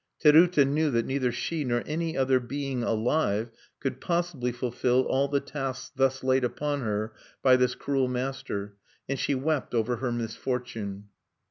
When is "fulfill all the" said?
4.51-5.39